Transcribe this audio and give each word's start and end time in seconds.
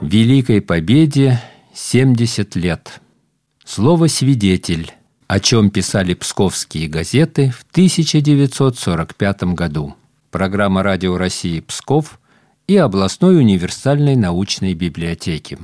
Великой 0.00 0.60
Победе 0.60 1.40
70 1.74 2.54
лет. 2.54 3.00
Слово 3.64 4.06
«свидетель», 4.06 4.92
о 5.26 5.40
чем 5.40 5.70
писали 5.70 6.14
псковские 6.14 6.88
газеты 6.88 7.50
в 7.50 7.66
1945 7.72 9.42
году. 9.54 9.96
Программа 10.30 10.84
«Радио 10.84 11.18
России 11.18 11.58
Псков» 11.58 12.20
и 12.68 12.76
областной 12.76 13.38
универсальной 13.38 14.14
научной 14.14 14.74
библиотеки. 14.74 15.58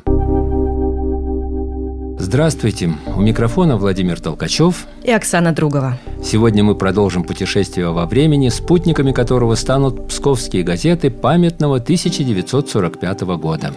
Здравствуйте! 2.19 2.93
У 3.15 3.21
микрофона 3.21 3.77
Владимир 3.77 4.21
Толкачев 4.21 4.87
и 5.05 5.13
Оксана 5.13 5.53
Другова. 5.53 5.97
Сегодня 6.25 6.65
мы 6.65 6.75
продолжим 6.75 7.23
путешествие 7.23 7.91
во 7.91 8.07
времени, 8.07 8.49
спутниками 8.49 9.13
которого 9.13 9.55
станут 9.55 10.09
псковские 10.09 10.65
газеты 10.65 11.11
памятного 11.11 11.77
1945 11.77 13.21
года. 13.39 13.73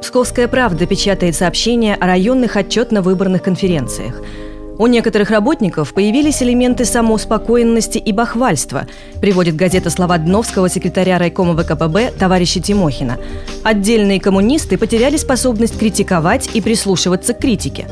«Псковская 0.00 0.48
правда» 0.48 0.86
печатает 0.86 1.36
сообщения 1.36 1.94
о 1.94 2.06
районных 2.06 2.56
отчетно-выборных 2.56 3.42
конференциях– 3.42 4.22
у 4.78 4.86
некоторых 4.86 5.30
работников 5.30 5.92
появились 5.92 6.40
элементы 6.40 6.84
самоуспокоенности 6.84 7.98
и 7.98 8.12
бахвальства, 8.12 8.86
приводит 9.20 9.56
газета 9.56 9.90
слова 9.90 10.18
Дновского 10.18 10.68
секретаря 10.68 11.18
райкома 11.18 11.60
ВКПБ 11.60 12.12
товарища 12.12 12.60
Тимохина. 12.60 13.18
Отдельные 13.64 14.20
коммунисты 14.20 14.78
потеряли 14.78 15.16
способность 15.16 15.76
критиковать 15.76 16.50
и 16.54 16.60
прислушиваться 16.60 17.34
к 17.34 17.40
критике. 17.40 17.88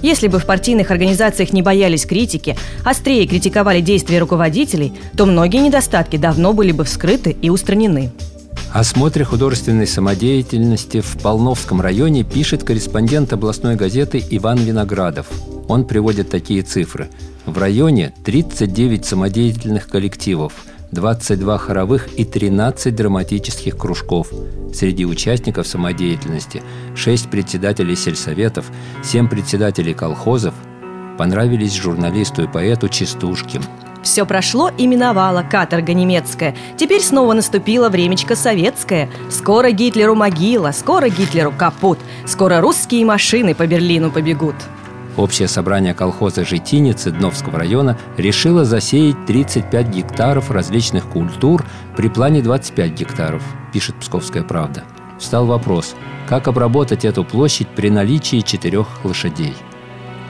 Если 0.00 0.28
бы 0.28 0.38
в 0.38 0.46
партийных 0.46 0.92
организациях 0.92 1.52
не 1.52 1.60
боялись 1.60 2.06
критики, 2.06 2.56
острее 2.84 3.26
критиковали 3.26 3.80
действия 3.80 4.20
руководителей, 4.20 4.92
то 5.16 5.26
многие 5.26 5.58
недостатки 5.58 6.18
давно 6.18 6.52
были 6.52 6.70
бы 6.70 6.84
вскрыты 6.84 7.32
и 7.32 7.50
устранены. 7.50 8.12
О 8.72 8.84
смотре 8.84 9.24
художественной 9.24 9.86
самодеятельности 9.86 11.00
в 11.00 11.18
Полновском 11.22 11.80
районе 11.80 12.22
пишет 12.22 12.64
корреспондент 12.64 13.32
областной 13.32 13.76
газеты 13.76 14.22
Иван 14.30 14.58
Виноградов– 14.58 15.26
он 15.68 15.84
приводит 15.84 16.30
такие 16.30 16.62
цифры. 16.62 17.08
В 17.46 17.56
районе 17.58 18.12
39 18.24 19.04
самодеятельных 19.04 19.88
коллективов, 19.88 20.54
22 20.92 21.58
хоровых 21.58 22.08
и 22.18 22.24
13 22.24 22.94
драматических 22.94 23.76
кружков. 23.76 24.32
Среди 24.74 25.04
участников 25.04 25.66
самодеятельности 25.66 26.62
6 26.96 27.30
председателей 27.30 27.96
сельсоветов, 27.96 28.66
7 29.04 29.28
председателей 29.28 29.94
колхозов. 29.94 30.54
Понравились 31.18 31.74
журналисту 31.74 32.44
и 32.44 32.48
поэту 32.48 32.88
Чистушкин. 32.88 33.62
Все 34.02 34.24
прошло 34.26 34.70
и 34.76 34.86
миновало 34.86 35.42
каторга 35.42 35.92
немецкая. 35.92 36.54
Теперь 36.76 37.02
снова 37.02 37.32
наступило 37.34 37.88
времечко 37.88 38.36
советское. 38.36 39.10
Скоро 39.30 39.70
Гитлеру 39.70 40.14
могила, 40.14 40.70
скоро 40.72 41.08
Гитлеру 41.08 41.52
капут, 41.52 41.98
скоро 42.26 42.60
русские 42.60 43.04
машины 43.04 43.54
по 43.54 43.66
Берлину 43.66 44.10
побегут. 44.10 44.56
Общее 45.16 45.48
собрание 45.48 45.94
колхоза 45.94 46.44
«Житиницы» 46.44 47.10
Дновского 47.10 47.58
района 47.58 47.98
решило 48.16 48.64
засеять 48.64 49.26
35 49.26 49.88
гектаров 49.88 50.52
различных 50.52 51.06
культур 51.06 51.64
при 51.96 52.08
плане 52.08 52.40
25 52.40 52.92
гектаров, 52.92 53.42
пишет 53.72 53.96
«Псковская 53.96 54.44
правда». 54.44 54.84
Встал 55.18 55.46
вопрос, 55.46 55.96
как 56.28 56.46
обработать 56.46 57.04
эту 57.04 57.24
площадь 57.24 57.66
при 57.66 57.90
наличии 57.90 58.42
четырех 58.42 59.04
лошадей. 59.04 59.56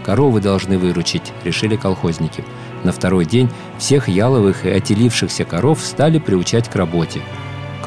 Коровы 0.07 0.41
должны 0.41 0.79
выручить, 0.79 1.35
решили 1.45 1.77
колхозники. 1.77 2.43
На 2.85 2.93
второй 2.93 3.25
день 3.25 3.49
всех 3.79 4.09
яловых 4.09 4.65
и 4.65 4.71
отелившихся 4.71 5.45
коров 5.45 5.81
стали 5.81 6.19
приучать 6.19 6.69
к 6.69 6.77
работе– 6.77 7.21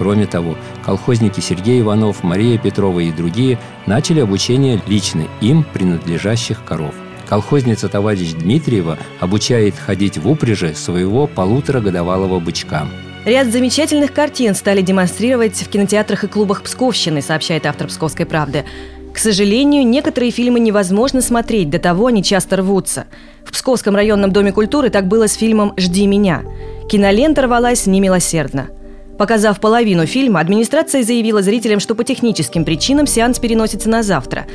Кроме 0.02 0.26
того, 0.26 0.58
колхозники 0.84 1.42
Сергей 1.42 1.82
Иванов, 1.82 2.24
Мария 2.24 2.58
Петрова 2.58 3.02
и 3.02 3.12
другие 3.12 3.60
начали 3.86 4.22
обучение 4.22 4.82
лично 4.88 5.28
им 5.42 5.64
принадлежащих 5.64 6.66
коров. 6.66 6.96
Колхозница 7.30 7.88
товарищ 7.88 8.32
Дмитриева 8.34 8.98
обучает 9.20 9.76
ходить 9.76 10.18
в 10.18 10.28
упряжи 10.28 10.74
своего 10.74 11.28
полуторагодовалого 11.28 12.40
бычка. 12.40 12.88
Ряд 13.26 13.52
замечательных 13.52 14.12
картин 14.12 14.56
стали 14.56 14.82
демонстрировать 14.82 15.54
в 15.56 15.70
кинотеатрах 15.70 16.24
и 16.24 16.28
клубах 16.28 16.64
Псковщины, 16.64 17.22
сообщает 17.22 17.68
автор 17.68 17.88
«Псковской 17.88 18.26
правды». 18.26 18.66
К 19.14 19.18
сожалению, 19.18 19.86
некоторые 19.86 20.32
фильмы 20.32 20.60
невозможно 20.60 21.22
смотреть, 21.22 21.70
до 21.70 21.80
того 21.80 22.08
они 22.08 22.24
часто 22.24 22.58
рвутся. 22.58 23.06
В 23.44 23.52
Псковском 23.52 23.96
районном 23.96 24.32
доме 24.32 24.52
культуры 24.52 24.90
так 24.90 25.08
было 25.08 25.28
с 25.28 25.34
фильмом 25.34 25.74
«Жди 25.78 26.08
меня». 26.08 26.44
Кинолента 26.90 27.42
рвалась 27.44 27.86
немилосердно– 27.86 28.70
Показав 29.22 29.60
половину 29.60 30.08
фильма, 30.08 30.40
администрация 30.40 31.04
заявила 31.04 31.44
зрителям, 31.44 31.80
что 31.80 31.94
по 31.94 32.04
техническим 32.04 32.66
причинам 32.66 33.06
сеанс 33.06 33.38
переносится 33.38 33.88
на 33.88 34.02
завтра. 34.02 34.48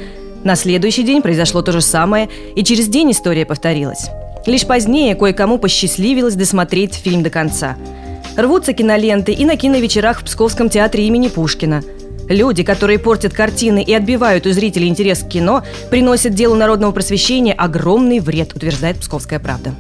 На 0.43 0.57
следующий 0.57 1.05
день 1.05 1.23
произошло 1.23 1.63
то 1.63 1.71
же 1.71 1.81
самое, 1.81 2.29
и 2.57 2.65
через 2.65 2.89
день 2.89 3.13
история 3.13 3.47
повторилась. 3.47 4.09
Лишь 4.45 4.67
позднее 4.67 5.15
кое-кому 5.15 5.59
посчастливилось 5.59 6.35
досмотреть 6.35 6.95
фильм 6.95 7.23
до 7.23 7.31
конца. 7.31 7.77
Рвутся 8.37 8.73
киноленты 8.73 9.31
и 9.31 9.45
на 9.45 9.57
киновечерах 9.57 10.21
в 10.21 10.25
Псковском 10.25 10.69
театре 10.69 11.07
имени 11.07 11.29
Пушкина. 11.29 11.85
Люди, 12.29 12.63
которые 12.63 12.99
портят 12.99 13.33
картины 13.33 13.83
и 13.83 13.95
отбивают 13.95 14.47
у 14.47 14.53
зрителей 14.53 14.89
интерес 14.89 15.23
к 15.23 15.29
кино, 15.29 15.63
приносят 15.91 16.35
делу 16.35 16.57
народного 16.57 16.93
просвещения 16.93 17.53
огромный 17.53 18.21
вред, 18.21 18.55
утверждает 18.55 18.99
«Псковская 18.99 19.39
правда». 19.39 19.75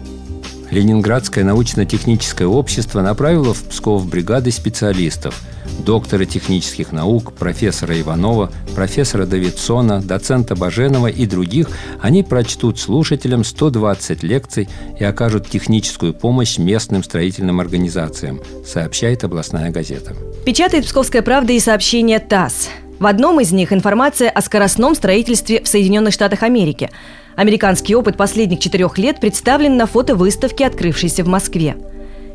Ленинградское 0.76 1.42
научно-техническое 1.42 2.46
общество 2.46 3.00
направило 3.00 3.54
в 3.54 3.62
Псков 3.64 4.06
бригады 4.06 4.50
специалистов– 4.50 5.40
доктора 5.86 6.26
технических 6.26 6.92
наук, 6.92 7.32
профессора 7.32 7.98
Иванова, 7.98 8.52
профессора 8.74 9.24
Давидсона, 9.24 10.02
доцента 10.02 10.54
Баженова 10.54 11.06
и 11.06 11.24
других, 11.24 11.68
они 12.02 12.22
прочтут 12.22 12.78
слушателям 12.78 13.42
120 13.42 14.22
лекций 14.22 14.68
и 15.00 15.04
окажут 15.04 15.48
техническую 15.48 16.12
помощь 16.12 16.58
местным 16.58 17.02
строительным 17.02 17.60
организациям, 17.60 18.42
сообщает 18.66 19.24
областная 19.24 19.70
газета. 19.70 20.14
Печатает 20.44 20.84
«Псковская 20.84 21.22
правда» 21.22 21.54
и 21.54 21.60
сообщение 21.60 22.18
ТАСС. 22.18 22.68
В 22.98 23.06
одном 23.06 23.40
из 23.40 23.52
них 23.52 23.72
информация 23.72 24.30
о 24.30 24.40
скоростном 24.40 24.94
строительстве 24.94 25.62
в 25.62 25.68
Соединенных 25.68 26.12
Штатах 26.12 26.42
Америки– 26.42 26.90
Американский 27.36 27.94
опыт 27.94 28.16
последних 28.16 28.60
четырех 28.60 28.96
лет 28.96 29.20
представлен 29.20 29.76
на 29.76 29.86
фотовыставке, 29.86 30.66
открывшейся 30.66 31.22
в 31.22 31.28
Москве. 31.28 31.76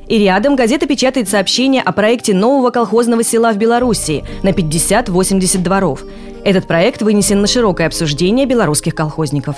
И 0.08 0.20
рядом 0.20 0.56
газета 0.56 0.86
печатает 0.86 1.28
сообщение 1.28 1.82
о 1.82 1.92
проекте 1.92 2.36
нового 2.36 2.70
колхозного 2.70 3.24
села 3.24 3.52
в 3.52 3.58
Белоруссии 3.58 4.24
на 4.44 4.50
50-80 4.50 5.58
дворов. 5.58 6.04
Этот 6.46 6.68
проект 6.68 7.02
вынесен 7.02 7.42
на 7.42 7.48
широкое 7.48 7.88
обсуждение 7.88 8.46
белорусских 8.46 8.94
колхозников. 8.94 9.56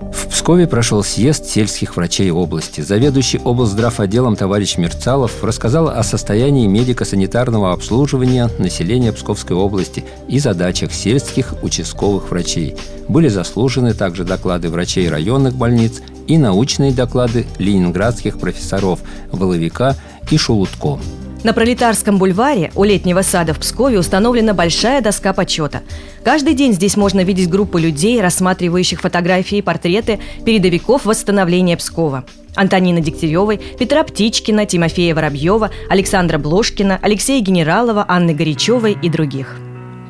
В 0.00 0.28
Пскове 0.28 0.66
прошел 0.66 1.02
съезд 1.02 1.46
сельских 1.46 1.96
врачей 1.96 2.30
области. 2.30 2.80
Заведующий 2.80 3.40
облздрав 3.44 4.00
отделом 4.00 4.36
товарищ 4.36 4.76
Мерцалов 4.76 5.42
рассказал 5.42 5.88
о 5.88 6.02
состоянии 6.02 6.66
медико-санитарного 6.66 7.72
обслуживания 7.72 8.50
населения 8.58 9.12
Псковской 9.12 9.56
области 9.56 10.04
и 10.28 10.38
задачах 10.38 10.92
сельских 10.92 11.54
участковых 11.62 12.30
врачей. 12.30 12.76
Были 13.08 13.28
заслужены 13.28 13.94
также 13.94 14.24
доклады 14.24 14.68
врачей 14.68 15.08
районных 15.08 15.54
больниц 15.54 16.02
и 16.26 16.38
научные 16.38 16.92
доклады 16.92 17.46
ленинградских 17.58 18.38
профессоров 18.38 19.00
Воловика 19.30 19.96
и 20.30 20.36
Шулутко. 20.36 20.98
На 21.44 21.52
Пролетарском 21.52 22.16
бульваре 22.16 22.72
у 22.74 22.84
летнего 22.84 23.20
сада 23.20 23.52
в 23.52 23.58
Пскове 23.58 23.98
установлена 23.98 24.54
большая 24.54 25.02
доска 25.02 25.34
почета. 25.34 25.82
Каждый 26.24 26.54
день 26.54 26.72
здесь 26.72 26.96
можно 26.96 27.22
видеть 27.22 27.50
группы 27.50 27.78
людей, 27.78 28.22
рассматривающих 28.22 29.02
фотографии 29.02 29.58
и 29.58 29.62
портреты 29.62 30.20
передовиков 30.46 31.04
восстановления 31.04 31.76
Пскова. 31.76 32.24
Антонина 32.54 33.00
Дегтяревой, 33.00 33.60
Петра 33.78 34.04
Птичкина, 34.04 34.64
Тимофея 34.64 35.14
Воробьева, 35.14 35.70
Александра 35.90 36.38
Блошкина, 36.38 36.98
Алексея 37.02 37.42
Генералова, 37.42 38.06
Анны 38.08 38.32
Горячевой 38.32 38.96
и 39.02 39.10
других. 39.10 39.58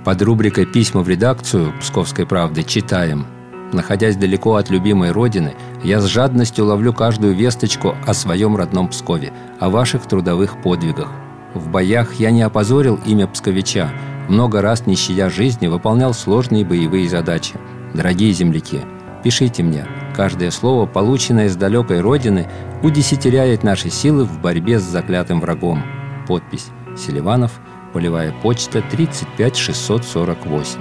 Под 0.05 0.23
рубрикой 0.23 0.67
«Письма 0.67 1.01
в 1.01 1.09
редакцию» 1.09 1.73
«Псковской 1.81 2.27
правды» 2.27 2.63
читаем 2.63 3.27
Находясь 3.73 4.15
далеко 4.15 4.55
от 4.55 4.71
любимой 4.71 5.11
родины, 5.11 5.55
я 5.83 6.01
с 6.01 6.05
жадностью 6.05 6.67
ловлю 6.67 6.93
каждую 6.93 7.35
весточку 7.35 7.97
о 8.07 8.15
своем 8.15 8.55
родном 8.55 8.87
Пскове, 8.87 9.33
о 9.59 9.69
ваших 9.69 10.07
трудовых 10.07 10.63
подвигах. 10.63 11.09
В 11.55 11.69
боях 11.69 12.15
я 12.15 12.31
не 12.33 12.43
опозорил 12.43 12.99
имя 13.06 13.27
псковича, 13.29 13.91
много 14.29 14.61
раз, 14.61 14.87
не 14.87 14.97
щадя 14.97 15.29
жизни, 15.31 15.69
выполнял 15.69 16.12
сложные 16.15 16.65
боевые 16.65 17.09
задачи. 17.09 17.55
Дорогие 17.95 18.33
земляки, 18.33 18.81
пишите 19.23 19.62
мне. 19.62 19.87
Каждое 20.17 20.51
слово, 20.51 20.87
полученное 20.87 21.49
с 21.49 21.56
далекой 21.56 22.01
родины, 22.01 22.49
удесятеряет 22.83 23.62
наши 23.62 23.91
силы 23.91 24.25
в 24.25 24.41
борьбе 24.41 24.81
с 24.81 24.83
заклятым 24.83 25.41
врагом. 25.41 25.83
Подпись 26.27 26.67
Селиванов, 26.97 27.53
полевая 27.93 28.33
почта 28.43 28.83
35648. 28.83 30.81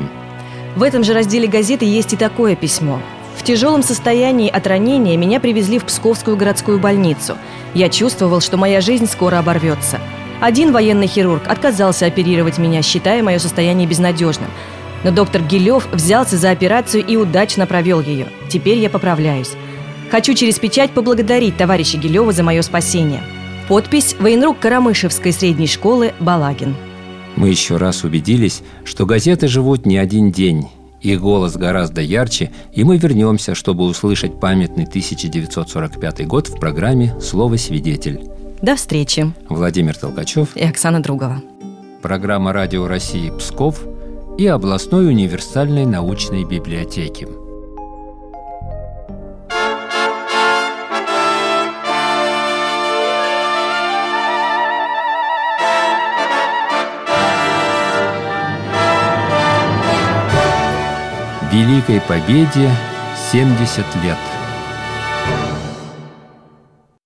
В 0.76 0.82
этом 0.82 1.04
же 1.04 1.14
разделе 1.14 1.48
газеты 1.48 1.86
есть 1.86 2.14
и 2.14 2.18
такое 2.18 2.56
письмо. 2.56 3.00
В 3.36 3.44
тяжелом 3.44 3.84
состоянии 3.84 4.50
от 4.50 4.66
ранения 4.68 5.18
меня 5.18 5.40
привезли 5.40 5.78
в 5.80 5.86
Псковскую 5.86 6.38
городскую 6.38 6.80
больницу. 6.80 7.38
Я 7.74 7.90
чувствовал, 7.90 8.42
что 8.42 8.58
моя 8.58 8.82
жизнь 8.82 9.08
скоро 9.08 9.40
оборвется. 9.40 10.00
Один 10.44 10.74
военный 10.74 11.08
хирург 11.08 11.44
отказался 11.48 12.06
оперировать 12.06 12.58
меня, 12.58 12.82
считая 12.82 13.24
мое 13.24 13.40
состояние 13.40 13.88
безнадежным. 13.88 14.50
Но 15.06 15.12
доктор 15.12 15.42
Гилев 15.42 15.88
взялся 15.94 16.36
за 16.36 16.52
операцию 16.52 17.02
и 17.06 17.16
удачно 17.16 17.66
провел 17.66 18.02
ее. 18.02 18.28
Теперь 18.50 18.78
я 18.78 18.90
поправляюсь. 18.90 19.54
Хочу 20.12 20.34
через 20.34 20.60
печать 20.60 20.92
поблагодарить 20.92 21.56
товарища 21.56 21.98
Гилева 21.98 22.34
за 22.34 22.44
мое 22.44 22.62
спасение. 22.62 23.24
Подпись 23.70 24.18
«Военрук 24.20 24.60
Карамышевской 24.60 25.32
средней 25.32 25.68
школы 25.68 26.12
Балагин». 26.20 26.76
Мы 27.38 27.48
еще 27.48 27.78
раз 27.78 28.04
убедились, 28.04 28.64
что 28.84 29.06
газеты 29.06 29.48
живут 29.48 29.86
не 29.86 29.96
один 29.96 30.34
день. 30.34 30.68
Их 31.00 31.22
голос 31.22 31.56
гораздо 31.56 32.02
ярче, 32.02 32.52
и 32.74 32.84
мы 32.84 32.98
вернемся, 32.98 33.56
чтобы 33.56 33.86
услышать 33.86 34.42
памятный 34.42 34.84
1945 34.84 36.28
год 36.28 36.48
в 36.50 36.60
программе 36.60 37.16
«Слово 37.22 37.56
свидетель». 37.56 38.20
До 38.64 38.78
встречи. 38.78 39.30
Владимир 39.50 39.98
Толкачев 39.98 40.56
и 40.56 40.64
Оксана 40.64 41.04
Другова. 41.04 41.42
Программа 42.02 42.54
«Радио 42.54 42.88
России 42.88 43.30
Псков» 43.38 43.82
и 44.38 44.48
областной 44.48 45.10
универсальной 45.10 45.86
научной 45.86 46.46
библиотеки. 46.46 47.28
Великой 61.52 62.00
Победе 62.08 62.72
70 63.30 63.86
лет. 64.06 64.33